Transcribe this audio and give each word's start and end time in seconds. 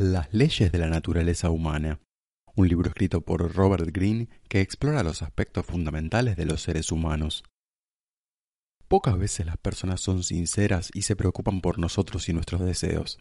Las 0.00 0.32
leyes 0.32 0.70
de 0.70 0.78
la 0.78 0.86
naturaleza 0.86 1.50
humana, 1.50 1.98
un 2.54 2.68
libro 2.68 2.88
escrito 2.88 3.20
por 3.20 3.52
Robert 3.52 3.88
Greene 3.92 4.28
que 4.48 4.60
explora 4.60 5.02
los 5.02 5.22
aspectos 5.22 5.66
fundamentales 5.66 6.36
de 6.36 6.46
los 6.46 6.62
seres 6.62 6.92
humanos. 6.92 7.42
Pocas 8.86 9.18
veces 9.18 9.46
las 9.46 9.56
personas 9.56 10.00
son 10.00 10.22
sinceras 10.22 10.92
y 10.94 11.02
se 11.02 11.16
preocupan 11.16 11.60
por 11.60 11.80
nosotros 11.80 12.28
y 12.28 12.32
nuestros 12.32 12.60
deseos. 12.60 13.18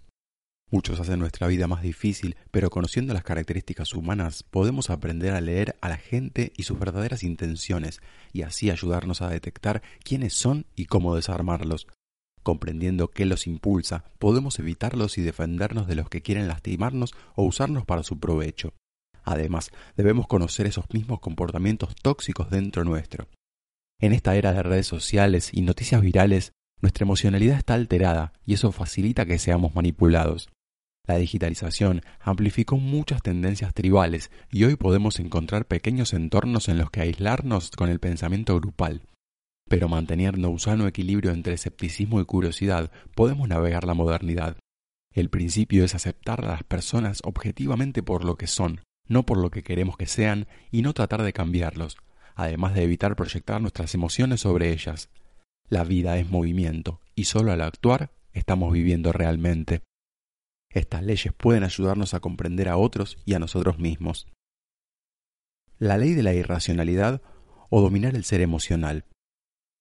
Muchos 0.69 0.99
hacen 0.99 1.17
nuestra 1.17 1.47
vida 1.47 1.65
más 1.65 1.81
difícil, 1.81 2.35
pero 2.51 2.69
conociendo 2.69 3.11
las 3.15 3.23
características 3.23 3.95
humanas 3.95 4.43
podemos 4.43 4.91
aprender 4.91 5.33
a 5.33 5.41
leer 5.41 5.77
a 5.81 5.89
la 5.89 5.97
gente 5.97 6.53
y 6.57 6.61
sus 6.61 6.77
verdaderas 6.77 7.23
intenciones 7.23 8.01
y 8.33 8.43
así 8.43 8.69
ayudarnos 8.69 9.23
a 9.23 9.29
detectar 9.29 9.81
quiénes 10.03 10.35
son 10.35 10.67
y 10.75 10.85
cómo 10.85 11.15
desarmarlos, 11.15 11.87
Comprendiendo 12.47 13.09
qué 13.09 13.25
los 13.25 13.45
impulsa, 13.45 14.05
podemos 14.19 14.57
evitarlos 14.57 15.17
y 15.17 15.21
defendernos 15.21 15.85
de 15.85 15.95
los 15.95 16.07
que 16.07 16.21
quieren 16.21 16.47
lastimarnos 16.47 17.13
o 17.35 17.43
usarnos 17.43 17.83
para 17.83 18.03
su 18.03 18.21
provecho. 18.21 18.73
Además, 19.25 19.69
debemos 19.97 20.27
conocer 20.27 20.65
esos 20.65 20.85
mismos 20.93 21.19
comportamientos 21.19 21.93
tóxicos 22.01 22.49
dentro 22.49 22.85
nuestro. 22.85 23.27
En 23.99 24.13
esta 24.13 24.37
era 24.37 24.53
de 24.53 24.63
redes 24.63 24.87
sociales 24.87 25.49
y 25.51 25.59
noticias 25.59 26.01
virales, 26.01 26.53
nuestra 26.79 27.03
emocionalidad 27.03 27.57
está 27.57 27.73
alterada 27.73 28.31
y 28.45 28.53
eso 28.53 28.71
facilita 28.71 29.25
que 29.25 29.39
seamos 29.39 29.75
manipulados. 29.75 30.47
La 31.05 31.17
digitalización 31.17 32.01
amplificó 32.21 32.77
muchas 32.77 33.21
tendencias 33.21 33.73
tribales 33.73 34.31
y 34.49 34.63
hoy 34.63 34.77
podemos 34.77 35.19
encontrar 35.19 35.65
pequeños 35.65 36.13
entornos 36.13 36.69
en 36.69 36.77
los 36.77 36.91
que 36.91 37.01
aislarnos 37.01 37.71
con 37.71 37.89
el 37.89 37.99
pensamiento 37.99 38.55
grupal, 38.55 39.01
pero 39.67 39.89
manteniendo 39.89 40.49
un 40.49 40.59
sano 40.59 40.87
equilibrio 40.87 41.31
entre 41.31 41.53
escepticismo 41.53 42.21
y 42.21 42.25
curiosidad, 42.25 42.91
podemos 43.15 43.47
navegar 43.47 43.85
la 43.85 43.93
modernidad. 43.93 44.57
El 45.13 45.29
principio 45.29 45.83
es 45.83 45.95
aceptar 45.95 46.45
a 46.45 46.49
las 46.49 46.63
personas 46.63 47.21
objetivamente 47.23 48.03
por 48.03 48.23
lo 48.23 48.37
que 48.37 48.47
son, 48.47 48.81
no 49.07 49.25
por 49.25 49.37
lo 49.37 49.49
que 49.49 49.63
queremos 49.63 49.97
que 49.97 50.05
sean, 50.05 50.47
y 50.71 50.81
no 50.81 50.93
tratar 50.93 51.23
de 51.23 51.33
cambiarlos, 51.33 51.97
además 52.35 52.75
de 52.75 52.83
evitar 52.83 53.15
proyectar 53.15 53.61
nuestras 53.61 53.93
emociones 53.95 54.41
sobre 54.41 54.71
ellas. 54.71 55.09
La 55.69 55.83
vida 55.83 56.17
es 56.17 56.29
movimiento, 56.29 57.01
y 57.15 57.25
solo 57.25 57.51
al 57.51 57.61
actuar 57.61 58.11
estamos 58.31 58.71
viviendo 58.71 59.11
realmente. 59.11 59.81
Estas 60.69 61.03
leyes 61.03 61.33
pueden 61.33 61.63
ayudarnos 61.63 62.13
a 62.13 62.19
comprender 62.19 62.69
a 62.69 62.77
otros 62.77 63.17
y 63.25 63.33
a 63.33 63.39
nosotros 63.39 63.79
mismos. 63.79 64.27
La 65.79 65.97
ley 65.97 66.13
de 66.13 66.23
la 66.23 66.33
irracionalidad 66.33 67.21
o 67.69 67.81
dominar 67.81 68.15
el 68.15 68.23
ser 68.23 68.41
emocional. 68.41 69.05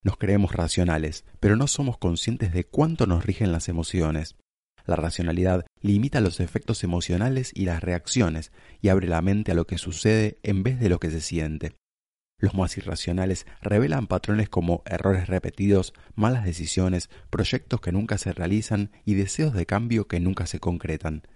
Nos 0.06 0.18
creemos 0.18 0.52
racionales, 0.52 1.24
pero 1.40 1.56
no 1.56 1.66
somos 1.66 1.98
conscientes 1.98 2.52
de 2.52 2.62
cuánto 2.62 3.08
nos 3.08 3.26
rigen 3.26 3.50
las 3.50 3.68
emociones. 3.68 4.36
La 4.84 4.94
racionalidad 4.94 5.66
limita 5.80 6.20
los 6.20 6.38
efectos 6.38 6.84
emocionales 6.84 7.50
y 7.52 7.64
las 7.64 7.82
reacciones 7.82 8.52
y 8.80 8.90
abre 8.90 9.08
la 9.08 9.20
mente 9.20 9.50
a 9.50 9.56
lo 9.56 9.66
que 9.66 9.78
sucede 9.78 10.38
en 10.44 10.62
vez 10.62 10.78
de 10.78 10.90
lo 10.90 11.00
que 11.00 11.10
se 11.10 11.20
siente. 11.20 11.74
Los 12.38 12.54
más 12.54 12.76
irracionales 12.76 13.48
revelan 13.60 14.06
patrones 14.06 14.48
como 14.48 14.84
errores 14.86 15.26
repetidos, 15.26 15.92
malas 16.14 16.44
decisiones, 16.44 17.10
proyectos 17.28 17.80
que 17.80 17.90
nunca 17.90 18.16
se 18.16 18.32
realizan 18.32 18.92
y 19.04 19.14
deseos 19.14 19.54
de 19.54 19.66
cambio 19.66 20.06
que 20.06 20.20
nunca 20.20 20.46
se 20.46 20.60
concretan. 20.60 21.26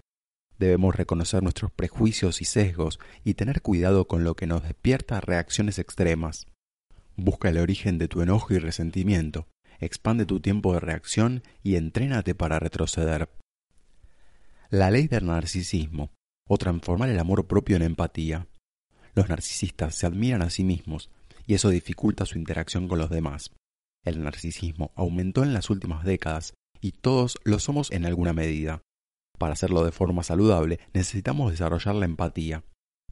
Debemos 0.59 0.95
reconocer 0.95 1.43
nuestros 1.43 1.73
prejuicios 1.73 2.41
y 2.41 2.45
sesgos 2.45 3.01
y 3.25 3.33
tener 3.33 3.61
cuidado 3.61 4.07
con 4.07 4.23
lo 4.23 4.37
que 4.37 4.47
nos 4.47 4.63
despierta 4.63 5.19
reacciones 5.19 5.77
extremas. 5.77 6.47
Busca 7.23 7.49
el 7.49 7.59
origen 7.59 7.99
de 7.99 8.07
tu 8.07 8.23
enojo 8.23 8.51
y 8.55 8.57
resentimiento, 8.57 9.47
expande 9.79 10.25
tu 10.25 10.39
tiempo 10.39 10.73
de 10.73 10.79
reacción 10.79 11.43
y 11.61 11.75
entrénate 11.75 12.33
para 12.33 12.57
retroceder. 12.57 13.29
La 14.71 14.89
ley 14.89 15.07
del 15.07 15.27
narcisismo, 15.27 16.09
o 16.49 16.57
transformar 16.57 17.09
el 17.09 17.19
amor 17.19 17.45
propio 17.45 17.75
en 17.75 17.83
empatía. 17.83 18.47
Los 19.13 19.29
narcisistas 19.29 19.93
se 19.93 20.07
admiran 20.07 20.41
a 20.41 20.49
sí 20.49 20.63
mismos, 20.63 21.11
y 21.45 21.53
eso 21.53 21.69
dificulta 21.69 22.25
su 22.25 22.39
interacción 22.39 22.87
con 22.87 22.97
los 22.97 23.11
demás. 23.11 23.51
El 24.03 24.23
narcisismo 24.23 24.91
aumentó 24.95 25.43
en 25.43 25.53
las 25.53 25.69
últimas 25.69 26.03
décadas, 26.03 26.55
y 26.79 26.91
todos 26.91 27.37
lo 27.43 27.59
somos 27.59 27.91
en 27.91 28.07
alguna 28.07 28.33
medida. 28.33 28.81
Para 29.37 29.53
hacerlo 29.53 29.85
de 29.85 29.91
forma 29.91 30.23
saludable 30.23 30.79
necesitamos 30.91 31.51
desarrollar 31.51 31.93
la 31.93 32.05
empatía. 32.05 32.63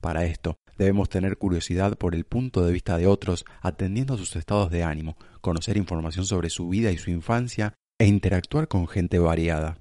Para 0.02 0.26
esto, 0.26 0.58
debemos 0.80 1.10
tener 1.10 1.38
curiosidad 1.38 1.98
por 1.98 2.16
el 2.16 2.24
punto 2.24 2.66
de 2.66 2.72
vista 2.72 2.98
de 2.98 3.06
otros, 3.06 3.44
atendiendo 3.62 4.14
a 4.14 4.18
sus 4.18 4.38
estados 4.38 4.72
de 4.72 4.84
ánimo, 4.84 5.18
conocer 5.42 5.76
información 5.76 6.26
sobre 6.26 6.50
su 6.50 6.70
vida 6.70 6.90
y 6.90 6.98
su 6.98 7.12
infancia 7.12 7.74
e 8.00 8.08
interactuar 8.08 8.70
con 8.70 8.88
gente 8.88 9.20
variada. 9.20 9.78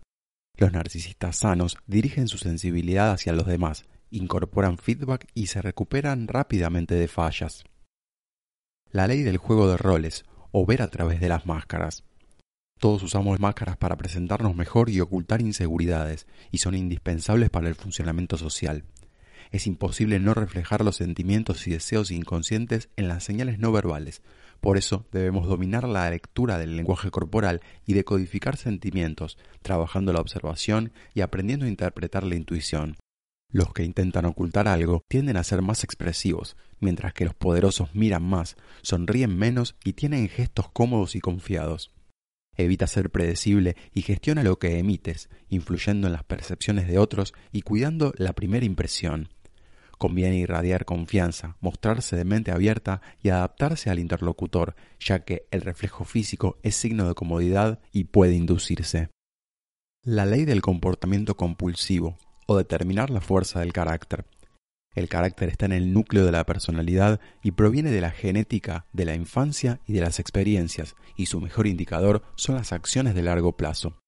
Los 0.56 0.72
narcisistas 0.72 1.36
sanos 1.36 1.76
dirigen 1.86 2.26
su 2.26 2.36
sensibilidad 2.36 3.12
hacia 3.12 3.32
los 3.32 3.46
demás, 3.46 3.86
incorporan 4.10 4.76
feedback 4.76 5.28
y 5.34 5.46
se 5.46 5.62
recuperan 5.62 6.26
rápidamente 6.26 6.96
de 6.96 7.06
fallas. 7.06 7.62
La 8.90 9.06
ley 9.06 9.22
del 9.22 9.36
juego 9.36 9.70
de 9.70 9.76
roles, 9.76 10.24
o 10.50 10.66
ver 10.66 10.82
a 10.82 10.88
través 10.88 11.20
de 11.20 11.28
las 11.28 11.46
máscaras. 11.46 12.02
Todos 12.80 13.04
usamos 13.04 13.38
máscaras 13.38 13.76
para 13.76 13.96
presentarnos 13.96 14.56
mejor 14.56 14.90
y 14.90 15.00
ocultar 15.00 15.42
inseguridades, 15.42 16.26
y 16.50 16.58
son 16.58 16.74
indispensables 16.74 17.50
para 17.50 17.68
el 17.68 17.76
funcionamiento 17.76 18.36
social 18.36 18.84
es 19.50 19.66
imposible 19.66 20.18
no 20.18 20.34
reflejar 20.34 20.84
los 20.84 20.96
sentimientos 20.96 21.66
y 21.66 21.70
deseos 21.70 22.10
inconscientes 22.10 22.88
en 22.96 23.08
las 23.08 23.24
señales 23.24 23.58
no 23.58 23.72
verbales. 23.72 24.22
Por 24.60 24.76
eso 24.76 25.06
debemos 25.12 25.46
dominar 25.46 25.86
la 25.88 26.10
lectura 26.10 26.58
del 26.58 26.76
lenguaje 26.76 27.10
corporal 27.10 27.60
y 27.86 27.94
decodificar 27.94 28.56
sentimientos, 28.56 29.38
trabajando 29.62 30.12
la 30.12 30.20
observación 30.20 30.92
y 31.14 31.20
aprendiendo 31.20 31.66
a 31.66 31.68
interpretar 31.68 32.24
la 32.24 32.34
intuición. 32.34 32.96
Los 33.50 33.72
que 33.72 33.84
intentan 33.84 34.26
ocultar 34.26 34.68
algo 34.68 35.04
tienden 35.08 35.38
a 35.38 35.44
ser 35.44 35.62
más 35.62 35.82
expresivos, 35.84 36.56
mientras 36.80 37.14
que 37.14 37.24
los 37.24 37.34
poderosos 37.34 37.94
miran 37.94 38.22
más, 38.22 38.56
sonríen 38.82 39.36
menos 39.36 39.76
y 39.84 39.94
tienen 39.94 40.28
gestos 40.28 40.68
cómodos 40.70 41.14
y 41.14 41.20
confiados. 41.20 41.92
Evita 42.58 42.88
ser 42.88 43.10
predecible 43.10 43.76
y 43.94 44.02
gestiona 44.02 44.42
lo 44.42 44.58
que 44.58 44.78
emites, 44.78 45.30
influyendo 45.48 46.08
en 46.08 46.12
las 46.12 46.24
percepciones 46.24 46.88
de 46.88 46.98
otros 46.98 47.32
y 47.52 47.62
cuidando 47.62 48.12
la 48.18 48.32
primera 48.34 48.66
impresión. 48.66 49.28
Conviene 49.98 50.36
irradiar 50.36 50.84
confianza, 50.84 51.56
mostrarse 51.60 52.16
de 52.16 52.24
mente 52.24 52.52
abierta 52.52 53.02
y 53.20 53.30
adaptarse 53.30 53.90
al 53.90 53.98
interlocutor, 53.98 54.76
ya 55.00 55.24
que 55.24 55.46
el 55.50 55.60
reflejo 55.60 56.04
físico 56.04 56.58
es 56.62 56.76
signo 56.76 57.08
de 57.08 57.14
comodidad 57.14 57.80
y 57.92 58.04
puede 58.04 58.34
inducirse. 58.34 59.10
La 60.04 60.24
ley 60.24 60.44
del 60.44 60.62
comportamiento 60.62 61.36
compulsivo, 61.36 62.16
o 62.46 62.56
determinar 62.56 63.10
la 63.10 63.20
fuerza 63.20 63.60
del 63.60 63.72
carácter. 63.72 64.24
El 64.94 65.08
carácter 65.08 65.48
está 65.48 65.66
en 65.66 65.72
el 65.72 65.92
núcleo 65.92 66.24
de 66.24 66.32
la 66.32 66.46
personalidad 66.46 67.20
y 67.42 67.50
proviene 67.50 67.90
de 67.90 68.00
la 68.00 68.10
genética, 68.10 68.86
de 68.92 69.04
la 69.04 69.14
infancia 69.14 69.80
y 69.86 69.92
de 69.92 70.00
las 70.00 70.18
experiencias, 70.18 70.96
y 71.16 71.26
su 71.26 71.40
mejor 71.40 71.66
indicador 71.66 72.22
son 72.36 72.54
las 72.54 72.72
acciones 72.72 73.14
de 73.14 73.22
largo 73.22 73.56
plazo. 73.56 73.98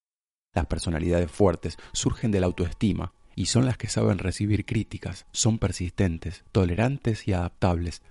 Las 0.53 0.65
personalidades 0.65 1.31
fuertes 1.31 1.77
surgen 1.93 2.31
de 2.31 2.39
la 2.39 2.47
autoestima, 2.47 3.13
y 3.35 3.47
son 3.47 3.65
las 3.65 3.77
que 3.77 3.87
saben 3.87 4.17
recibir 4.17 4.65
críticas, 4.65 5.25
son 5.31 5.59
persistentes, 5.59 6.43
tolerantes 6.51 7.27
y 7.27 7.33
adaptables, 7.33 8.01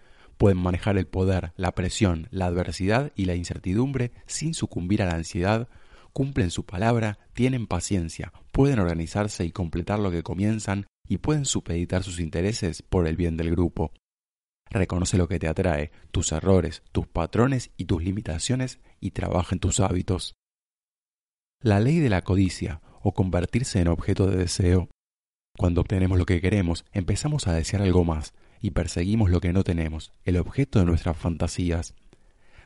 pueden 0.41 0.59
manejar 0.59 0.97
el 0.97 1.07
poder, 1.07 1.53
la 1.57 1.73
presión, 1.73 2.27
la 2.31 2.47
adversidad 2.47 3.13
y 3.15 3.27
la 3.27 3.35
incertidumbre 3.35 4.13
sin 4.27 4.55
sucumbir 4.55 5.03
a 5.03 5.07
la 5.07 5.15
ansiedad, 5.15 5.69
cumplen 6.15 6.51
su 6.51 6.65
palabra, 6.65 7.19
tienen 7.35 7.67
paciencia, 7.67 8.33
pueden 8.51 8.79
organizarse 8.79 9.45
y 9.45 9.53
completar 9.53 9.99
lo 9.99 10.11
que 10.11 10.23
comienzan 10.23 10.87
y 11.07 11.19
pueden 11.19 11.45
supeditar 11.45 12.03
sus 12.05 12.21
intereses 12.21 12.83
por 12.83 13.07
el 13.07 13.17
bien 13.17 13.37
del 13.37 13.51
grupo. 13.51 13.93
Reconoce 14.71 15.19
lo 15.19 15.29
que 15.29 15.39
te 15.39 15.49
atrae, 15.49 15.91
tus 16.11 16.33
errores, 16.33 16.83
tus 16.93 17.07
patrones 17.07 17.71
y 17.77 17.85
tus 17.85 18.03
limitaciones 18.03 18.79
y 19.01 19.11
trabaja 19.11 19.55
en 19.55 19.59
tus 19.59 19.81
hábitos. 19.81 20.37
La 21.61 21.81
ley 21.81 21.99
de 21.99 22.09
la 22.09 22.23
codicia 22.23 22.81
o 23.03 23.13
convertirse 23.13 23.81
en 23.81 23.89
objeto 23.89 24.27
de 24.27 24.37
deseo 24.37 24.89
cuando 25.61 25.83
obtenemos 25.83 26.19
lo 26.19 26.25
que 26.25 26.41
queremos, 26.41 26.87
empezamos 26.91 27.47
a 27.47 27.53
desear 27.53 27.83
algo 27.83 28.03
más 28.03 28.33
y 28.63 28.71
perseguimos 28.71 29.29
lo 29.29 29.43
que 29.43 29.53
no 29.53 29.63
tenemos, 29.63 30.11
el 30.25 30.39
objeto 30.39 30.79
de 30.79 30.87
nuestras 30.87 31.19
fantasías. 31.19 31.95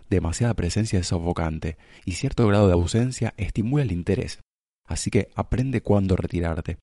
Demasiada 0.08 0.54
presencia 0.54 1.00
es 1.00 1.08
sofocante 1.08 1.76
y 2.04 2.12
cierto 2.12 2.46
grado 2.46 2.68
de 2.68 2.74
ausencia 2.74 3.34
estimula 3.36 3.82
el 3.82 3.90
interés, 3.90 4.38
así 4.86 5.10
que 5.10 5.28
aprende 5.34 5.80
cuándo 5.80 6.14
retirarte. 6.14 6.78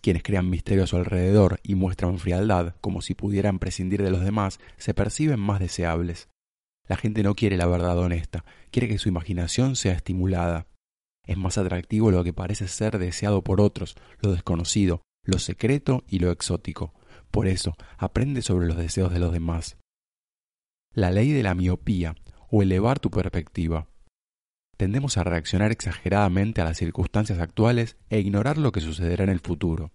Quienes 0.00 0.22
crean 0.22 0.48
misterio 0.48 0.84
a 0.84 0.86
su 0.86 0.96
alrededor 0.96 1.60
y 1.62 1.74
muestran 1.74 2.18
frialdad, 2.18 2.76
como 2.80 3.02
si 3.02 3.12
pudieran 3.12 3.58
prescindir 3.58 4.02
de 4.02 4.10
los 4.10 4.24
demás, 4.24 4.60
se 4.78 4.94
perciben 4.94 5.40
más 5.40 5.60
deseables. 5.60 6.30
La 6.88 6.96
gente 6.96 7.22
no 7.22 7.34
quiere 7.34 7.58
la 7.58 7.66
verdad 7.66 7.98
honesta, 7.98 8.46
quiere 8.70 8.88
que 8.88 8.96
su 8.96 9.10
imaginación 9.10 9.76
sea 9.76 9.92
estimulada. 9.92 10.68
Es 11.26 11.36
más 11.36 11.58
atractivo 11.58 12.10
lo 12.10 12.24
que 12.24 12.32
parece 12.32 12.66
ser 12.66 12.96
deseado 12.98 13.44
por 13.44 13.60
otros, 13.60 13.94
lo 14.22 14.32
desconocido, 14.32 15.02
lo 15.24 15.38
secreto 15.38 16.04
y 16.08 16.18
lo 16.18 16.30
exótico. 16.30 16.94
Por 17.30 17.48
eso, 17.48 17.74
aprende 17.98 18.42
sobre 18.42 18.66
los 18.66 18.76
deseos 18.76 19.12
de 19.12 19.18
los 19.18 19.32
demás. 19.32 19.76
La 20.92 21.10
ley 21.10 21.32
de 21.32 21.42
la 21.42 21.54
miopía, 21.54 22.14
o 22.50 22.62
elevar 22.62 23.00
tu 23.00 23.10
perspectiva. 23.10 23.88
Tendemos 24.76 25.16
a 25.16 25.24
reaccionar 25.24 25.72
exageradamente 25.72 26.60
a 26.60 26.64
las 26.64 26.78
circunstancias 26.78 27.40
actuales 27.40 27.96
e 28.10 28.20
ignorar 28.20 28.58
lo 28.58 28.70
que 28.70 28.80
sucederá 28.80 29.24
en 29.24 29.30
el 29.30 29.40
futuro. 29.40 29.92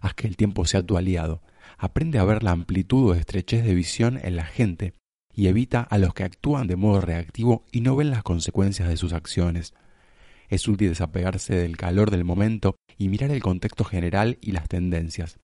Haz 0.00 0.14
que 0.14 0.26
el 0.26 0.36
tiempo 0.36 0.64
sea 0.64 0.82
tu 0.82 0.96
aliado. 0.96 1.42
Aprende 1.78 2.18
a 2.18 2.24
ver 2.24 2.42
la 2.42 2.52
amplitud 2.52 3.10
o 3.10 3.14
estrechez 3.14 3.64
de 3.64 3.74
visión 3.74 4.18
en 4.22 4.36
la 4.36 4.44
gente 4.44 4.94
y 5.32 5.48
evita 5.48 5.80
a 5.82 5.98
los 5.98 6.14
que 6.14 6.24
actúan 6.24 6.66
de 6.66 6.76
modo 6.76 7.00
reactivo 7.00 7.64
y 7.70 7.80
no 7.80 7.94
ven 7.96 8.10
las 8.10 8.22
consecuencias 8.22 8.88
de 8.88 8.96
sus 8.96 9.12
acciones. 9.12 9.74
Es 10.48 10.68
útil 10.68 10.90
desapegarse 10.90 11.54
del 11.54 11.76
calor 11.76 12.10
del 12.10 12.24
momento 12.24 12.76
y 12.96 13.08
mirar 13.08 13.30
el 13.30 13.42
contexto 13.42 13.84
general 13.84 14.38
y 14.40 14.52
las 14.52 14.68
tendencias. 14.68 15.38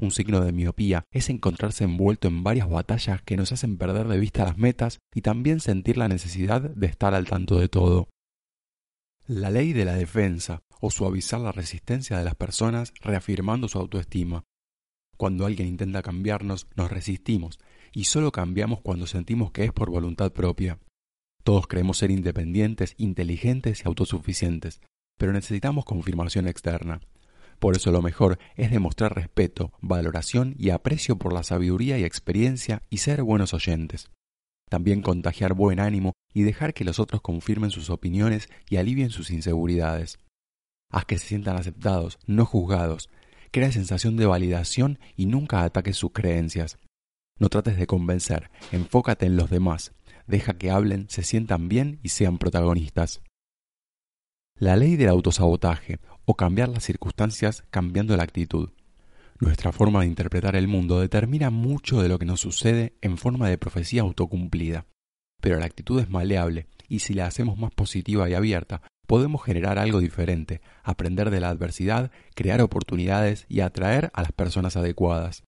Un 0.00 0.10
signo 0.10 0.40
de 0.40 0.52
miopía 0.52 1.04
es 1.12 1.30
encontrarse 1.30 1.84
envuelto 1.84 2.26
en 2.28 2.42
varias 2.42 2.68
batallas 2.68 3.22
que 3.22 3.36
nos 3.36 3.52
hacen 3.52 3.78
perder 3.78 4.08
de 4.08 4.18
vista 4.18 4.44
las 4.44 4.58
metas 4.58 4.98
y 5.14 5.22
también 5.22 5.60
sentir 5.60 5.96
la 5.96 6.08
necesidad 6.08 6.60
de 6.60 6.86
estar 6.86 7.14
al 7.14 7.28
tanto 7.28 7.58
de 7.58 7.68
todo. 7.68 8.08
La 9.26 9.50
ley 9.50 9.72
de 9.72 9.84
la 9.84 9.94
defensa 9.94 10.62
o 10.80 10.90
suavizar 10.90 11.40
la 11.40 11.52
resistencia 11.52 12.18
de 12.18 12.24
las 12.24 12.34
personas 12.34 12.92
reafirmando 13.00 13.68
su 13.68 13.78
autoestima. 13.78 14.42
Cuando 15.16 15.46
alguien 15.46 15.68
intenta 15.68 16.02
cambiarnos, 16.02 16.66
nos 16.74 16.90
resistimos 16.90 17.60
y 17.92 18.04
solo 18.04 18.32
cambiamos 18.32 18.80
cuando 18.80 19.06
sentimos 19.06 19.52
que 19.52 19.64
es 19.64 19.72
por 19.72 19.90
voluntad 19.90 20.32
propia. 20.32 20.80
Todos 21.42 21.66
creemos 21.66 21.98
ser 21.98 22.10
independientes, 22.10 22.94
inteligentes 22.98 23.82
y 23.84 23.88
autosuficientes, 23.88 24.80
pero 25.18 25.32
necesitamos 25.32 25.84
confirmación 25.84 26.46
externa. 26.46 27.00
Por 27.58 27.76
eso 27.76 27.92
lo 27.92 28.02
mejor 28.02 28.38
es 28.56 28.70
demostrar 28.70 29.14
respeto, 29.14 29.72
valoración 29.80 30.54
y 30.58 30.70
aprecio 30.70 31.16
por 31.16 31.32
la 31.32 31.42
sabiduría 31.42 31.98
y 31.98 32.04
experiencia 32.04 32.82
y 32.90 32.98
ser 32.98 33.22
buenos 33.22 33.54
oyentes. 33.54 34.10
También 34.68 35.02
contagiar 35.02 35.54
buen 35.54 35.80
ánimo 35.80 36.12
y 36.32 36.42
dejar 36.42 36.74
que 36.74 36.84
los 36.84 36.98
otros 36.98 37.20
confirmen 37.20 37.70
sus 37.70 37.90
opiniones 37.90 38.48
y 38.68 38.76
alivien 38.76 39.10
sus 39.10 39.30
inseguridades. 39.30 40.18
Haz 40.90 41.04
que 41.04 41.18
se 41.18 41.28
sientan 41.28 41.56
aceptados, 41.56 42.18
no 42.26 42.46
juzgados. 42.46 43.10
Crea 43.50 43.70
sensación 43.70 44.16
de 44.16 44.26
validación 44.26 44.98
y 45.16 45.26
nunca 45.26 45.62
ataques 45.62 45.96
sus 45.96 46.12
creencias. 46.12 46.78
No 47.38 47.48
trates 47.48 47.76
de 47.76 47.86
convencer, 47.86 48.50
enfócate 48.72 49.26
en 49.26 49.36
los 49.36 49.50
demás. 49.50 49.92
Deja 50.26 50.54
que 50.54 50.70
hablen, 50.70 51.06
se 51.08 51.22
sientan 51.22 51.68
bien 51.68 51.98
y 52.02 52.10
sean 52.10 52.38
protagonistas. 52.38 53.22
La 54.56 54.76
ley 54.76 54.96
del 54.96 55.08
autosabotaje 55.08 55.98
o 56.24 56.36
cambiar 56.36 56.68
las 56.68 56.84
circunstancias 56.84 57.64
cambiando 57.70 58.16
la 58.16 58.22
actitud. 58.22 58.70
Nuestra 59.40 59.72
forma 59.72 60.00
de 60.00 60.06
interpretar 60.06 60.54
el 60.54 60.68
mundo 60.68 61.00
determina 61.00 61.50
mucho 61.50 62.00
de 62.00 62.08
lo 62.08 62.18
que 62.18 62.26
nos 62.26 62.40
sucede 62.40 62.94
en 63.00 63.18
forma 63.18 63.48
de 63.48 63.58
profecía 63.58 64.02
autocumplida. 64.02 64.86
Pero 65.40 65.58
la 65.58 65.66
actitud 65.66 66.00
es 66.00 66.08
maleable 66.08 66.68
y 66.88 67.00
si 67.00 67.14
la 67.14 67.26
hacemos 67.26 67.58
más 67.58 67.72
positiva 67.72 68.30
y 68.30 68.34
abierta, 68.34 68.82
podemos 69.08 69.42
generar 69.42 69.78
algo 69.78 69.98
diferente, 69.98 70.60
aprender 70.84 71.30
de 71.30 71.40
la 71.40 71.48
adversidad, 71.48 72.12
crear 72.34 72.62
oportunidades 72.62 73.46
y 73.48 73.60
atraer 73.60 74.10
a 74.14 74.22
las 74.22 74.32
personas 74.32 74.76
adecuadas. 74.76 75.42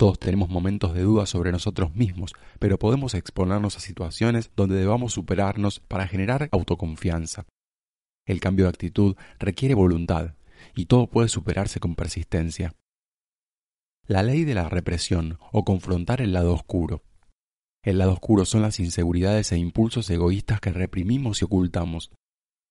Todos 0.00 0.18
tenemos 0.18 0.48
momentos 0.48 0.94
de 0.94 1.02
duda 1.02 1.26
sobre 1.26 1.52
nosotros 1.52 1.94
mismos, 1.94 2.32
pero 2.58 2.78
podemos 2.78 3.12
exponernos 3.12 3.76
a 3.76 3.80
situaciones 3.80 4.50
donde 4.56 4.76
debamos 4.76 5.12
superarnos 5.12 5.80
para 5.80 6.08
generar 6.08 6.48
autoconfianza. 6.52 7.44
El 8.26 8.40
cambio 8.40 8.64
de 8.64 8.70
actitud 8.70 9.14
requiere 9.38 9.74
voluntad, 9.74 10.36
y 10.74 10.86
todo 10.86 11.06
puede 11.06 11.28
superarse 11.28 11.80
con 11.80 11.96
persistencia. 11.96 12.72
La 14.06 14.22
ley 14.22 14.44
de 14.44 14.54
la 14.54 14.70
represión 14.70 15.38
o 15.52 15.66
confrontar 15.66 16.22
el 16.22 16.32
lado 16.32 16.54
oscuro. 16.54 17.02
El 17.84 17.98
lado 17.98 18.14
oscuro 18.14 18.46
son 18.46 18.62
las 18.62 18.80
inseguridades 18.80 19.52
e 19.52 19.58
impulsos 19.58 20.08
egoístas 20.08 20.62
que 20.62 20.72
reprimimos 20.72 21.42
y 21.42 21.44
ocultamos. 21.44 22.10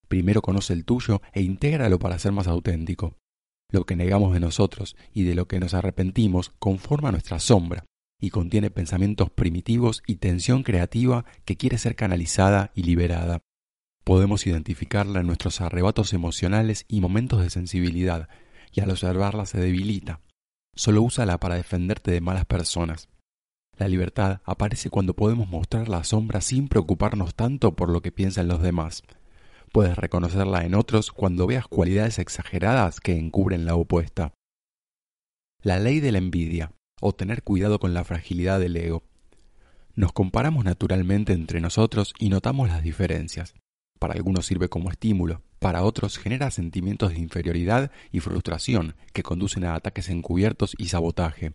Primero 0.08 0.42
conoce 0.42 0.74
el 0.74 0.84
tuyo 0.84 1.22
e 1.34 1.44
intégralo 1.44 2.00
para 2.00 2.18
ser 2.18 2.32
más 2.32 2.48
auténtico. 2.48 3.20
Lo 3.72 3.86
que 3.86 3.96
negamos 3.96 4.34
de 4.34 4.40
nosotros 4.40 4.96
y 5.14 5.24
de 5.24 5.36
lo 5.36 5.48
que 5.48 5.60
nos 5.60 5.74
arrepentimos 5.74 6.52
conforma 6.60 7.12
nuestra 7.12 7.40
sombra 7.40 7.86
y 8.20 8.32
contiene 8.32 8.70
pensamientos 8.70 9.30
primitivos 9.30 10.04
y 10.06 10.16
tensión 10.16 10.64
creativa 10.64 11.26
que 11.46 11.56
quiere 11.56 11.78
ser 11.78 11.96
canalizada 11.96 12.72
y 12.76 12.84
liberada. 12.84 13.42
Podemos 14.04 14.46
identificarla 14.48 15.20
en 15.20 15.28
nuestros 15.28 15.62
arrebatos 15.62 16.14
emocionales 16.14 16.86
y 16.88 17.00
momentos 17.00 17.42
de 17.42 17.50
sensibilidad, 17.50 18.28
y 18.74 18.82
al 18.82 18.92
observarla 18.92 19.46
se 19.46 19.60
debilita. 19.60 20.22
Solo 20.76 21.02
úsala 21.02 21.40
para 21.40 21.56
defenderte 21.56 22.12
de 22.12 22.22
malas 22.22 22.46
personas. 22.46 23.10
La 23.78 23.88
libertad 23.88 24.42
aparece 24.44 24.90
cuando 24.90 25.14
podemos 25.14 25.48
mostrar 25.48 25.90
la 25.90 26.04
sombra 26.04 26.42
sin 26.42 26.68
preocuparnos 26.68 27.36
tanto 27.36 27.76
por 27.76 27.90
lo 27.90 28.02
que 28.02 28.12
piensan 28.12 28.48
los 28.48 28.62
demás. 28.62 29.04
Puedes 29.72 29.98
reconocerla 29.98 30.66
en 30.66 30.74
otros 30.74 31.12
cuando 31.12 31.46
veas 31.46 31.68
cualidades 31.68 32.18
exageradas 32.18 33.00
que 33.00 33.16
encubren 33.18 33.66
la 33.66 33.76
opuesta. 33.76 34.34
La 35.62 35.80
ley 35.80 36.00
de 36.00 36.12
la 36.12 36.18
envidia, 36.18 36.72
o 37.02 37.14
tener 37.14 37.44
cuidado 37.44 37.80
con 37.80 37.94
la 37.94 38.04
fragilidad 38.04 38.60
del 38.60 38.78
ego. 38.78 39.04
Nos 39.96 40.12
comparamos 40.14 40.64
naturalmente 40.66 41.34
entre 41.34 41.62
nosotros 41.62 42.14
y 42.18 42.30
notamos 42.30 42.70
las 42.70 42.84
diferencias. 42.84 43.54
Para 44.00 44.14
algunos 44.14 44.46
sirve 44.46 44.70
como 44.70 44.90
estímulo, 44.90 45.42
para 45.60 45.84
otros 45.84 46.18
genera 46.18 46.52
sentimientos 46.52 47.12
de 47.12 47.20
inferioridad 47.20 47.92
y 48.12 48.22
frustración 48.22 48.96
que 49.14 49.24
conducen 49.24 49.66
a 49.66 49.76
ataques 49.76 50.10
encubiertos 50.10 50.74
y 50.78 50.88
sabotaje. 50.88 51.54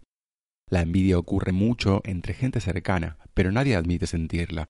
La 0.71 0.83
envidia 0.83 1.19
ocurre 1.19 1.53
mucho 1.53 2.03
entre 2.05 2.35
gente 2.35 2.61
cercana, 2.61 3.17
pero 3.33 3.51
nadie 3.51 3.77
admite 3.77 4.07
sentirla. 4.07 4.67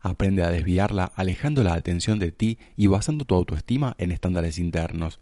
Aprende 0.00 0.44
a 0.44 0.50
desviarla 0.50 1.12
alejando 1.16 1.64
la 1.64 1.74
atención 1.74 2.18
de 2.18 2.30
ti 2.30 2.58
y 2.76 2.86
basando 2.86 3.24
tu 3.24 3.34
autoestima 3.34 3.94
en 3.98 4.12
estándares 4.12 4.58
internos. 4.58 5.20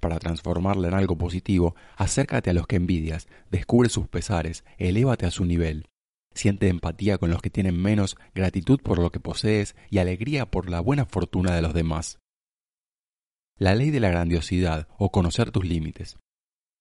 Para 0.00 0.18
transformarla 0.18 0.88
en 0.88 0.94
algo 0.94 1.16
positivo, 1.16 1.74
acércate 1.96 2.50
a 2.50 2.54
los 2.54 2.66
que 2.66 2.76
envidias, 2.76 3.28
descubre 3.50 3.88
sus 3.88 4.08
pesares, 4.08 4.64
elévate 4.78 5.26
a 5.26 5.30
su 5.30 5.44
nivel. 5.44 5.88
Siente 6.34 6.68
empatía 6.68 7.18
con 7.18 7.30
los 7.30 7.40
que 7.40 7.50
tienen 7.50 7.80
menos, 7.80 8.16
gratitud 8.34 8.80
por 8.80 8.98
lo 8.98 9.10
que 9.10 9.20
posees 9.20 9.76
y 9.88 9.98
alegría 9.98 10.50
por 10.50 10.68
la 10.68 10.80
buena 10.80 11.04
fortuna 11.04 11.54
de 11.54 11.62
los 11.62 11.74
demás. 11.74 12.18
La 13.56 13.74
ley 13.74 13.90
de 13.90 14.00
la 14.00 14.10
grandiosidad 14.10 14.88
o 14.98 15.12
conocer 15.12 15.52
tus 15.52 15.64
límites. 15.64 16.16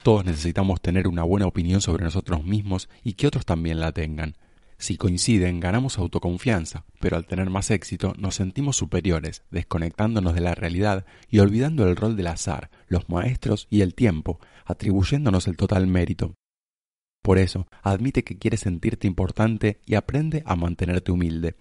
Todos 0.01 0.25
necesitamos 0.25 0.81
tener 0.81 1.07
una 1.07 1.23
buena 1.23 1.45
opinión 1.45 1.81
sobre 1.81 2.03
nosotros 2.03 2.43
mismos 2.43 2.89
y 3.03 3.13
que 3.13 3.27
otros 3.27 3.45
también 3.45 3.79
la 3.79 3.91
tengan. 3.91 4.35
Si 4.83 4.97
coinciden, 4.97 5.61
ganamos 5.61 5.97
autoconfianza, 5.97 6.83
pero 6.99 7.15
al 7.15 7.25
tener 7.25 7.49
más 7.49 7.71
éxito 7.71 8.13
nos 8.17 8.35
sentimos 8.35 8.75
superiores, 8.75 9.43
desconectándonos 9.49 10.35
de 10.35 10.41
la 10.41 10.55
realidad 10.55 11.05
y 11.29 11.39
olvidando 11.39 11.87
el 11.87 11.95
rol 11.95 12.17
del 12.17 12.27
azar, 12.27 12.69
los 12.89 13.07
maestros 13.07 13.67
y 13.69 13.79
el 13.79 13.95
tiempo, 13.95 14.41
atribuyéndonos 14.65 15.47
el 15.47 15.55
total 15.55 15.87
mérito. 15.87 16.35
Por 17.21 17.37
eso, 17.37 17.65
admite 17.81 18.25
que 18.25 18.37
quieres 18.37 18.59
sentirte 18.59 19.07
importante 19.07 19.79
y 19.85 19.95
aprende 19.95 20.43
a 20.45 20.57
mantenerte 20.57 21.13
humilde. 21.13 21.55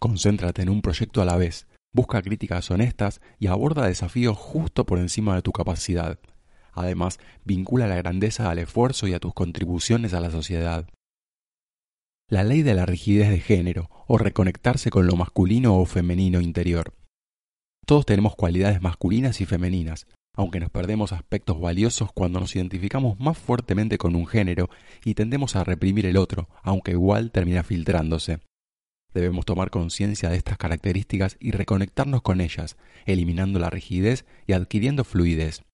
Concéntrate 0.00 0.62
en 0.62 0.70
un 0.70 0.80
proyecto 0.80 1.20
a 1.20 1.26
la 1.26 1.36
vez, 1.36 1.66
busca 1.92 2.22
críticas 2.22 2.70
honestas 2.70 3.20
y 3.38 3.48
aborda 3.48 3.86
desafíos 3.86 4.38
justo 4.38 4.86
por 4.86 4.98
encima 4.98 5.34
de 5.34 5.42
tu 5.42 5.52
capacidad. 5.52 6.18
Además, 6.72 7.20
vincula 7.44 7.86
la 7.86 7.96
grandeza 7.96 8.50
al 8.50 8.60
esfuerzo 8.60 9.06
y 9.08 9.12
a 9.12 9.20
tus 9.20 9.34
contribuciones 9.34 10.14
a 10.14 10.20
la 10.20 10.30
sociedad. 10.30 10.88
La 12.32 12.44
ley 12.44 12.62
de 12.62 12.72
la 12.72 12.86
rigidez 12.86 13.28
de 13.28 13.40
género, 13.40 13.90
o 14.06 14.16
reconectarse 14.16 14.88
con 14.88 15.06
lo 15.06 15.16
masculino 15.16 15.76
o 15.76 15.84
femenino 15.84 16.40
interior. 16.40 16.94
Todos 17.84 18.06
tenemos 18.06 18.36
cualidades 18.36 18.80
masculinas 18.80 19.42
y 19.42 19.44
femeninas, 19.44 20.06
aunque 20.34 20.58
nos 20.58 20.70
perdemos 20.70 21.12
aspectos 21.12 21.60
valiosos 21.60 22.10
cuando 22.14 22.40
nos 22.40 22.56
identificamos 22.56 23.20
más 23.20 23.36
fuertemente 23.36 23.98
con 23.98 24.16
un 24.16 24.26
género 24.26 24.70
y 25.04 25.12
tendemos 25.12 25.56
a 25.56 25.64
reprimir 25.64 26.06
el 26.06 26.16
otro, 26.16 26.48
aunque 26.62 26.92
igual 26.92 27.32
termina 27.32 27.64
filtrándose. 27.64 28.38
Debemos 29.12 29.44
tomar 29.44 29.68
conciencia 29.68 30.30
de 30.30 30.38
estas 30.38 30.56
características 30.56 31.36
y 31.38 31.50
reconectarnos 31.50 32.22
con 32.22 32.40
ellas, 32.40 32.78
eliminando 33.04 33.58
la 33.58 33.68
rigidez 33.68 34.24
y 34.46 34.54
adquiriendo 34.54 35.04
fluidez. 35.04 35.64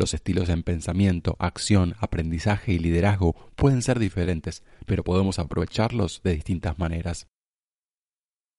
Los 0.00 0.14
estilos 0.14 0.48
en 0.48 0.62
pensamiento, 0.62 1.36
acción, 1.38 1.94
aprendizaje 1.98 2.72
y 2.72 2.78
liderazgo 2.78 3.34
pueden 3.54 3.82
ser 3.82 3.98
diferentes, 3.98 4.62
pero 4.86 5.04
podemos 5.04 5.38
aprovecharlos 5.38 6.22
de 6.24 6.32
distintas 6.32 6.78
maneras. 6.78 7.28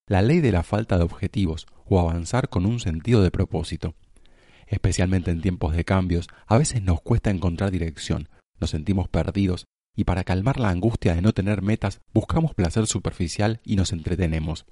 La 0.08 0.22
ley 0.22 0.40
de 0.40 0.52
la 0.52 0.62
falta 0.62 1.00
de 1.00 1.04
objetivos 1.04 1.66
o 1.86 2.00
avanzar 2.00 2.50
con 2.50 2.68
un 2.68 2.80
sentido 2.80 3.24
de 3.24 3.32
propósito. 3.32 3.96
Especialmente 4.68 5.32
en 5.32 5.42
tiempos 5.42 5.76
de 5.76 5.84
cambios, 5.84 6.28
a 6.46 6.60
veces 6.60 6.84
nos 6.84 7.02
cuesta 7.02 7.32
encontrar 7.32 7.72
dirección, 7.72 8.30
nos 8.60 8.70
sentimos 8.70 9.10
perdidos 9.10 9.66
y 9.96 10.04
para 10.04 10.24
calmar 10.24 10.60
la 10.60 10.70
angustia 10.70 11.16
de 11.16 11.24
no 11.24 11.34
tener 11.34 11.64
metas 11.64 12.02
buscamos 12.14 12.54
placer 12.54 12.86
superficial 12.86 13.62
y 13.64 13.78
nos 13.78 13.94
entretenemos. 13.94 14.68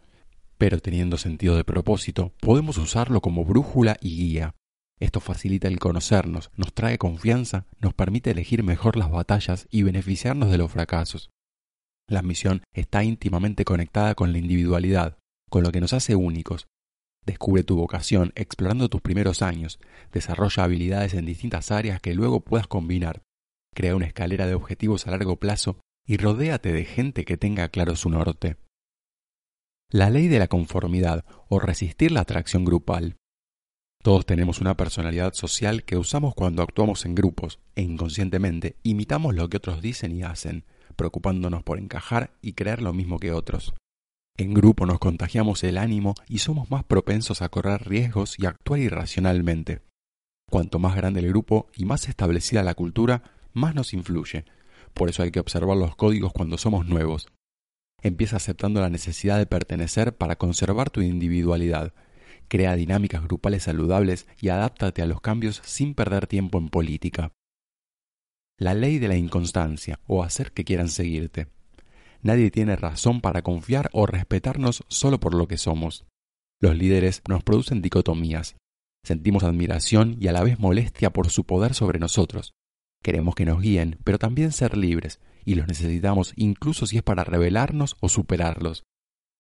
Pero 0.60 0.78
teniendo 0.78 1.18
sentido 1.18 1.56
de 1.56 1.64
propósito, 1.64 2.32
podemos 2.40 2.78
usarlo 2.78 3.22
como 3.22 3.44
brújula 3.44 3.98
y 4.02 4.18
guía. 4.18 4.54
Esto 5.00 5.20
facilita 5.20 5.68
el 5.68 5.79
conocernos, 5.79 6.51
nos 6.56 6.74
trae 6.74 6.98
confianza, 6.98 7.65
nos 7.79 7.94
permite 7.94 8.32
elegir 8.32 8.63
mejor 8.63 8.98
las 8.98 9.12
batallas 9.12 9.68
y 9.70 9.84
beneficiarnos 9.84 10.51
de 10.51 10.58
los 10.58 10.72
fracasos. 10.72 11.29
La 12.08 12.22
misión 12.22 12.63
está 12.74 13.03
íntimamente 13.03 13.65
conectada 13.65 14.15
con 14.15 14.32
la 14.32 14.39
individualidad, 14.39 15.18
con 15.50 15.63
lo 15.63 15.72
que 15.72 15.79
nos 15.79 15.94
hace 15.94 16.15
únicos, 16.15 16.68
Descubre 17.29 17.63
tu 17.63 17.75
vocación 17.75 18.32
explorando 18.36 18.89
tus 18.89 19.01
primeros 19.01 19.44
años, 19.44 19.79
desarrolla 20.12 20.63
habilidades 20.63 21.13
en 21.13 21.27
distintas 21.27 21.72
áreas 21.72 22.01
que 22.01 22.15
luego 22.15 22.39
puedas 22.41 22.65
combinar. 22.65 23.22
crea 23.75 23.96
una 23.96 24.08
escalera 24.08 24.48
de 24.48 24.56
objetivos 24.56 25.06
a 25.06 25.12
largo 25.12 25.36
plazo 25.36 25.79
y 26.08 26.18
rodéate 26.18 26.74
de 26.74 26.86
gente 26.86 27.24
que 27.24 27.38
tenga 27.38 27.70
claro 27.70 27.96
su 27.96 28.10
norte. 28.10 28.58
La 29.91 30.10
ley 30.10 30.27
de 30.27 30.39
la 30.39 30.48
conformidad 30.48 31.24
o 31.50 31.60
resistir 31.60 32.12
la 32.12 32.22
atracción 32.22 32.65
grupal. 32.65 33.15
Todos 34.01 34.25
tenemos 34.25 34.62
una 34.62 34.77
personalidad 34.77 35.34
social 35.34 35.84
que 35.84 35.98
usamos 35.98 36.34
cuando 36.34 36.63
actuamos 36.63 37.06
en 37.06 37.15
grupos 37.15 37.60
e 37.75 37.82
inconscientemente 37.82 38.77
imitamos 38.82 39.36
lo 39.36 39.50
que 39.50 39.58
otros 39.58 39.82
dicen 39.82 40.15
y 40.15 40.24
hacen, 40.24 40.63
preocupándonos 40.96 41.63
por 41.63 41.79
encajar 41.79 42.32
y 42.41 42.53
creer 42.53 42.82
lo 42.82 42.94
mismo 42.94 43.20
que 43.20 43.34
otros. 43.34 43.74
En 44.38 44.53
grupo 44.53 44.86
nos 44.86 45.00
contagiamos 45.00 45.65
el 45.65 45.77
ánimo 45.77 46.15
y 46.29 46.38
somos 46.38 46.72
más 46.72 46.86
propensos 46.86 47.41
a 47.41 47.50
correr 47.50 47.89
riesgos 47.89 48.39
y 48.39 48.46
actuar 48.46 48.79
irracionalmente. 48.79 49.82
Cuanto 50.50 50.79
más 50.79 50.96
grande 50.96 51.20
el 51.20 51.27
grupo 51.27 51.68
y 51.75 51.84
más 51.84 52.08
establecida 52.08 52.63
la 52.63 52.75
cultura, 52.75 53.24
más 53.51 53.75
nos 53.75 53.94
influye. 53.94 54.46
Por 54.94 55.10
eso 55.10 55.24
hay 55.24 55.32
que 55.32 55.41
observar 55.41 55.75
los 55.75 55.98
códigos 55.98 56.32
cuando 56.32 56.58
somos 56.58 56.88
nuevos. 56.88 57.27
Empieza 58.01 58.38
aceptando 58.38 58.79
la 58.79 58.89
necesidad 58.89 59.38
de 59.38 59.46
pertenecer 59.46 60.15
para 60.15 60.38
conservar 60.38 60.89
tu 60.89 61.01
individualidad. 61.01 61.94
Crea 62.50 62.75
dinámicas 62.75 63.24
grupales 63.24 63.63
saludables 63.63 64.27
y 64.41 64.50
adáptate 64.50 65.01
a 65.01 65.06
los 65.06 65.22
cambios 65.22 65.62
sin 65.63 65.96
perder 65.96 66.27
tiempo 66.27 66.58
en 66.58 66.68
política. 66.68 67.32
La 68.58 68.74
ley 68.74 69.00
de 69.00 69.08
la 69.08 69.15
inconstancia 69.15 70.01
o 70.08 70.24
hacer 70.24 70.51
que 70.51 70.65
quieran 70.65 70.89
seguirte. 70.89 71.48
Nadie 72.22 72.51
tiene 72.51 72.75
razón 72.75 73.22
para 73.22 73.41
confiar 73.41 73.89
o 73.94 74.06
respetarnos 74.06 74.84
solo 74.89 75.22
por 75.22 75.34
lo 75.34 75.48
que 75.48 75.58
somos. 75.58 76.06
Los 76.60 76.75
líderes 76.75 77.22
nos 77.29 77.44
producen 77.44 77.82
dicotomías, 77.82 78.58
Sentimos 79.03 79.44
admiración 79.44 80.18
y 80.20 80.27
a 80.27 80.32
la 80.32 80.44
vez 80.44 80.60
molestia 80.60 81.12
por 81.12 81.29
su 81.29 81.46
poder 81.46 81.74
sobre 81.74 82.00
nosotros. 82.00 82.53
Queremos 83.01 83.36
que 83.36 83.46
nos 83.46 83.62
guíen, 83.62 83.98
pero 84.03 84.20
también 84.20 84.51
ser 84.51 84.77
libres, 84.77 85.20
y 85.46 85.56
los 85.56 85.68
necesitamos 85.68 86.34
incluso 86.36 86.86
si 86.86 86.98
es 86.98 87.03
para 87.03 87.24
rebelarnos 87.24 87.96
o 88.01 88.10
superarlos. 88.10 88.84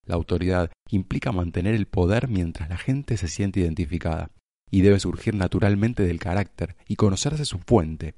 La 0.09 0.15
autoridad 0.15 0.71
implica 0.89 1.31
mantener 1.31 1.75
el 1.75 1.85
poder 1.85 2.27
mientras 2.27 2.67
la 2.67 2.77
gente 2.77 3.15
se 3.15 3.27
siente 3.27 3.59
identificada, 3.59 4.31
y 4.71 4.81
debe 4.81 4.99
surgir 4.99 5.35
naturalmente 5.35 6.03
del 6.03 6.19
carácter 6.19 6.75
y 6.87 6.95
conocerse 6.95 7.45
su 7.45 7.59
fuente. 7.59 8.15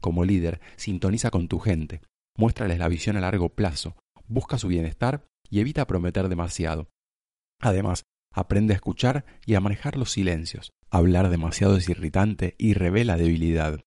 Como 0.00 0.24
líder, 0.24 0.60
sintoniza 0.76 1.30
con 1.30 1.48
tu 1.48 1.60
gente, 1.60 2.02
muéstrales 2.36 2.78
la 2.78 2.88
visión 2.88 3.16
a 3.16 3.20
largo 3.20 3.50
plazo, 3.50 3.96
busca 4.26 4.58
su 4.58 4.68
bienestar 4.68 5.24
y 5.48 5.60
evita 5.60 5.86
prometer 5.86 6.28
demasiado. 6.28 6.88
Además, 7.60 8.02
aprende 8.34 8.74
a 8.74 8.76
escuchar 8.76 9.24
y 9.46 9.54
a 9.54 9.60
manejar 9.60 9.96
los 9.96 10.10
silencios, 10.10 10.72
Hablar 10.90 11.28
demasiado 11.28 11.76
es 11.76 11.88
irritante 11.88 12.54
y 12.58 12.72
revela 12.72 13.18
debilidad. 13.18 13.84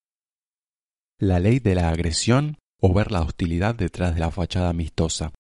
La 1.20 1.39
ley 1.39 1.60
de 1.60 1.74
la 1.74 1.89
agresión 1.89 2.60
o 2.79 2.93
ver 2.93 3.12
la 3.12 3.22
hostilidad 3.22 3.74
detrás 3.74 4.13
de 4.13 4.20
la 4.20 4.29
fachada 4.29 4.70
amistosa. 4.70 5.34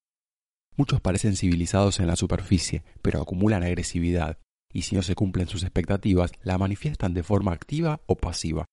Muchos 0.81 0.99
parecen 0.99 1.35
civilizados 1.35 1.99
en 1.99 2.07
la 2.07 2.15
superficie, 2.15 2.81
pero 3.03 3.21
acumulan 3.21 3.61
agresividad, 3.61 4.39
y 4.73 4.81
si 4.81 4.95
no 4.95 5.03
se 5.03 5.13
cumplen 5.13 5.47
sus 5.47 5.61
expectativas, 5.61 6.31
la 6.41 6.57
manifiestan 6.57 7.13
de 7.13 7.21
forma 7.21 7.51
activa 7.51 8.01
o 8.07 8.15
pasiva. 8.15 8.65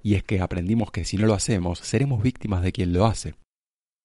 Y 0.00 0.14
es 0.14 0.22
que 0.22 0.40
aprendimos 0.40 0.92
que 0.92 1.04
si 1.04 1.16
no 1.16 1.26
lo 1.26 1.34
hacemos, 1.34 1.80
seremos 1.80 2.22
víctimas 2.22 2.62
de 2.62 2.70
quien 2.70 2.92
lo 2.92 3.04
hace. 3.04 3.34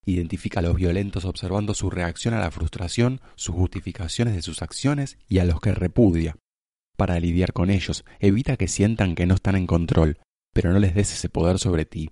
Identifica 0.07 0.59
a 0.59 0.63
los 0.63 0.75
violentos 0.75 1.23
observando 1.23 1.75
su 1.75 1.91
reacción 1.91 2.33
a 2.33 2.39
la 2.39 2.49
frustración, 2.49 3.21
sus 3.35 3.53
justificaciones 3.53 4.33
de 4.33 4.41
sus 4.41 4.63
acciones 4.63 5.19
y 5.29 5.37
a 5.37 5.45
los 5.45 5.61
que 5.61 5.71
repudia 5.71 6.37
para 6.97 7.19
lidiar 7.19 7.53
con 7.53 7.69
ellos, 7.69 8.05
evita 8.19 8.57
que 8.57 8.67
sientan 8.67 9.13
que 9.13 9.27
no 9.27 9.35
están 9.35 9.55
en 9.55 9.67
control, 9.67 10.17
pero 10.51 10.73
no 10.73 10.79
les 10.79 10.95
des 10.95 11.13
ese 11.13 11.29
poder 11.29 11.59
sobre 11.59 11.85
ti. 11.85 12.09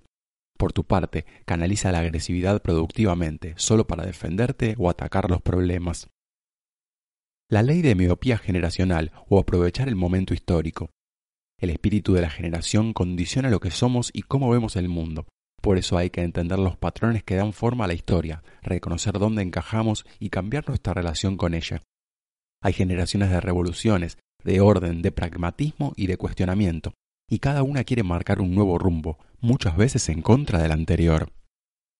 Por 0.59 0.73
tu 0.73 0.83
parte, 0.83 1.25
canaliza 1.45 1.89
la 1.93 1.99
agresividad 1.99 2.61
productivamente, 2.61 3.53
solo 3.55 3.87
para 3.87 4.05
defenderte 4.05 4.75
o 4.77 4.89
atacar 4.89 5.29
los 5.29 5.41
problemas. 5.41 6.09
La 7.49 7.63
ley 7.63 7.81
de 7.81 7.95
miopía 7.95 8.37
generacional 8.37 9.13
o 9.29 9.39
aprovechar 9.39 9.87
el 9.87 9.95
momento 9.95 10.33
histórico. 10.33 10.89
El 11.61 11.69
espíritu 11.69 12.13
de 12.13 12.21
la 12.21 12.29
generación 12.29 12.91
condiciona 12.91 13.49
lo 13.49 13.61
que 13.61 13.71
somos 13.71 14.11
y 14.13 14.23
cómo 14.23 14.49
vemos 14.49 14.75
el 14.75 14.89
mundo. 14.89 15.27
Por 15.61 15.77
eso 15.77 15.97
hay 15.97 16.09
que 16.09 16.23
entender 16.23 16.59
los 16.59 16.75
patrones 16.75 17.23
que 17.23 17.35
dan 17.35 17.53
forma 17.53 17.85
a 17.85 17.87
la 17.87 17.93
historia, 17.93 18.43
reconocer 18.61 19.13
dónde 19.13 19.43
encajamos 19.43 20.05
y 20.19 20.29
cambiar 20.29 20.67
nuestra 20.67 20.93
relación 20.93 21.37
con 21.37 21.53
ella. 21.53 21.83
Hay 22.61 22.73
generaciones 22.73 23.29
de 23.29 23.39
revoluciones, 23.39 24.17
de 24.43 24.59
orden, 24.59 25.01
de 25.01 25.13
pragmatismo 25.13 25.93
y 25.95 26.07
de 26.07 26.17
cuestionamiento, 26.17 26.93
y 27.29 27.39
cada 27.39 27.63
una 27.63 27.83
quiere 27.83 28.03
marcar 28.03 28.41
un 28.41 28.55
nuevo 28.55 28.77
rumbo, 28.77 29.17
muchas 29.39 29.77
veces 29.77 30.09
en 30.09 30.21
contra 30.21 30.61
del 30.61 30.71
anterior. 30.71 31.31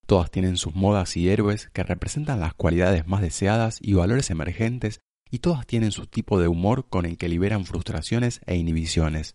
Todas 0.05 0.31
tienen 0.31 0.57
sus 0.57 0.73
modas 0.75 1.15
y 1.15 1.29
héroes 1.29 1.69
que 1.71 1.83
representan 1.83 2.39
las 2.39 2.55
cualidades 2.55 3.07
más 3.07 3.21
deseadas 3.21 3.77
y 3.81 3.93
valores 3.93 4.31
emergentes, 4.31 5.01
y 5.29 5.39
todas 5.39 5.67
tienen 5.67 5.91
su 5.91 6.07
tipo 6.07 6.39
de 6.39 6.47
humor 6.47 6.87
con 6.89 7.05
el 7.05 7.17
que 7.17 7.29
liberan 7.29 7.65
frustraciones 7.65 8.41
e 8.47 8.55
inhibiciones. 8.55 9.33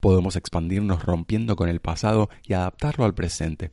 Podemos 0.00 0.36
expandirnos 0.36 1.04
rompiendo 1.04 1.56
con 1.56 1.70
el 1.70 1.80
pasado 1.80 2.28
y 2.42 2.52
adaptarlo 2.52 3.06
al 3.06 3.14
presente, 3.14 3.70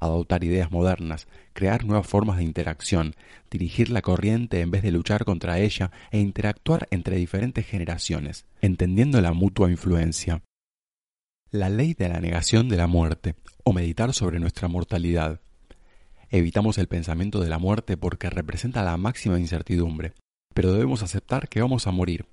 adoptar 0.00 0.44
ideas 0.44 0.70
modernas, 0.70 1.26
crear 1.52 1.84
nuevas 1.84 2.06
formas 2.06 2.36
de 2.36 2.44
interacción, 2.44 3.14
dirigir 3.50 3.90
la 3.90 4.02
corriente 4.02 4.60
en 4.60 4.70
vez 4.70 4.82
de 4.82 4.92
luchar 4.92 5.24
contra 5.24 5.58
ella 5.58 5.90
e 6.10 6.20
interactuar 6.20 6.86
entre 6.90 7.16
diferentes 7.16 7.66
generaciones, 7.66 8.44
entendiendo 8.60 9.20
la 9.20 9.32
mutua 9.32 9.70
influencia. 9.70 10.42
La 11.50 11.68
ley 11.68 11.94
de 11.94 12.08
la 12.08 12.20
negación 12.20 12.68
de 12.68 12.76
la 12.76 12.86
muerte, 12.86 13.34
o 13.64 13.72
meditar 13.72 14.12
sobre 14.12 14.38
nuestra 14.38 14.68
mortalidad. 14.68 15.40
Evitamos 16.30 16.78
el 16.78 16.88
pensamiento 16.88 17.40
de 17.40 17.48
la 17.48 17.58
muerte 17.58 17.96
porque 17.96 18.28
representa 18.28 18.82
la 18.82 18.96
máxima 18.96 19.38
incertidumbre, 19.38 20.12
pero 20.54 20.72
debemos 20.72 21.02
aceptar 21.02 21.48
que 21.48 21.60
vamos 21.60 21.86
a 21.86 21.90
morir, 21.90 22.26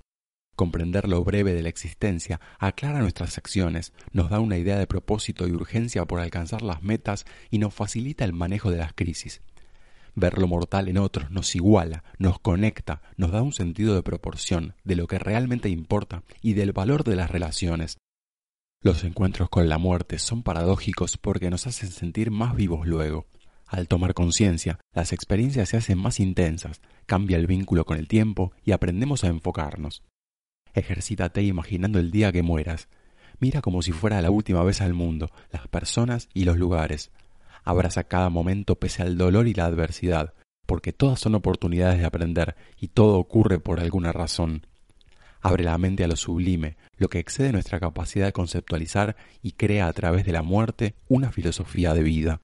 Comprender 0.55 1.09
lo 1.09 1.21
breve 1.23 1.53
de 1.53 1.61
la 1.61 1.69
existencia 1.69 2.39
aclara 2.59 3.01
nuestras 3.01 3.37
acciones, 3.37 3.91
nos 4.13 4.29
da 4.29 4.39
una 4.39 4.57
idea 4.57 4.77
de 4.77 4.87
propósito 4.87 5.47
y 5.47 5.51
urgencia 5.51 6.05
por 6.05 6.21
alcanzar 6.21 6.61
las 6.61 6.81
metas 6.81 7.25
y 7.51 7.57
nos 7.57 7.73
facilita 7.73 8.23
el 8.23 8.31
manejo 8.31 8.71
de 8.71 8.77
las 8.77 8.93
crisis. 8.93 9.41
Ver 10.15 10.37
lo 10.37 10.47
mortal 10.47 10.87
en 10.87 10.97
otros 10.97 11.29
nos 11.29 11.55
iguala, 11.55 12.05
nos 12.19 12.39
conecta, 12.39 13.01
nos 13.17 13.31
da 13.31 13.41
un 13.41 13.51
sentido 13.51 13.95
de 13.95 14.03
proporción, 14.03 14.75
de 14.85 14.95
lo 14.95 15.07
que 15.07 15.19
realmente 15.19 15.67
importa 15.67 16.23
y 16.41 16.53
del 16.53 16.71
valor 16.71 17.03
de 17.03 17.17
las 17.17 17.29
relaciones. 17.29 17.97
Los 18.85 19.03
encuentros 19.03 19.49
con 19.49 19.67
la 19.67 19.79
muerte 19.79 20.19
son 20.19 20.43
paradójicos 20.43 21.17
porque 21.17 21.49
nos 21.49 21.65
hacen 21.65 21.89
sentir 21.89 22.29
más 22.29 22.55
vivos 22.55 22.85
luego. 22.85 23.25
Al 23.65 23.87
tomar 23.87 24.13
conciencia, 24.13 24.79
las 24.93 25.11
experiencias 25.11 25.69
se 25.69 25.77
hacen 25.77 25.97
más 25.97 26.19
intensas, 26.19 26.81
cambia 27.07 27.37
el 27.37 27.47
vínculo 27.47 27.83
con 27.85 27.97
el 27.97 28.07
tiempo 28.07 28.51
y 28.63 28.73
aprendemos 28.73 29.23
a 29.23 29.27
enfocarnos. 29.29 30.03
Ejercítate 30.75 31.41
imaginando 31.41 31.97
el 31.97 32.11
día 32.11 32.31
que 32.31 32.43
mueras. 32.43 32.87
Mira 33.39 33.63
como 33.63 33.81
si 33.81 33.91
fuera 33.91 34.21
la 34.21 34.29
última 34.29 34.63
vez 34.63 34.81
al 34.81 34.93
mundo, 34.93 35.31
las 35.51 35.67
personas 35.67 36.29
y 36.35 36.45
los 36.45 36.57
lugares. 36.57 37.09
Abraza 37.63 38.03
cada 38.03 38.29
momento 38.29 38.75
pese 38.75 39.01
al 39.01 39.17
dolor 39.17 39.47
y 39.47 39.55
la 39.55 39.65
adversidad, 39.65 40.35
porque 40.67 40.93
todas 40.93 41.19
son 41.19 41.33
oportunidades 41.33 41.97
de 41.97 42.05
aprender 42.05 42.55
y 42.79 42.89
todo 42.89 43.17
ocurre 43.17 43.59
por 43.59 43.79
alguna 43.79 44.11
razón. 44.11 44.67
Abre 45.45 45.63
la 45.63 45.77
mente 45.77 46.03
a 46.03 46.07
lo 46.07 46.15
sublime, 46.15 46.75
lo 46.97 47.07
que 47.07 47.19
excede 47.19 47.51
nuestra 47.51 47.79
capacidad 47.79 48.25
de 48.25 48.33
conceptualizar 48.33 49.15
y 49.43 49.51
crea 49.51 49.85
a 49.85 49.93
través 49.93 50.25
de 50.25 50.31
la 50.31 50.41
muerte 50.41 50.95
una 51.07 51.31
filosofía 51.31 51.93
de 51.93 52.01
vida. 52.01 52.41